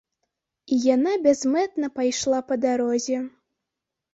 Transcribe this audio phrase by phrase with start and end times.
[0.75, 3.17] І яна бязмэтна пайшла па дарозе.